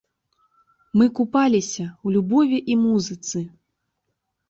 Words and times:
Мы 1.01 1.05
купаліся 1.19 1.85
ў 1.89 2.07
любові 2.17 2.57
і 2.71 2.81
музыцы! 2.89 3.47